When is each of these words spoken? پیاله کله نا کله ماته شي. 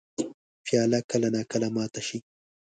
پیاله 0.65 0.99
کله 1.11 1.27
نا 1.35 1.41
کله 1.51 1.67
ماته 1.75 2.01
شي. 2.07 2.17